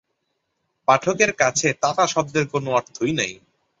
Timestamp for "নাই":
3.13-3.31